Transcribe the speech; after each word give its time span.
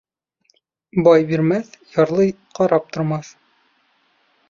Бай 1.09 1.27
бирмәҫ, 1.33 1.71
ярлы 1.99 2.27
ҡарап 2.61 2.91
тормаҫ. 2.97 3.35